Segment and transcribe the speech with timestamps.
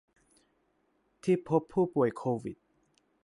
[1.23, 2.57] ที่พบผู้ป่วยโควิด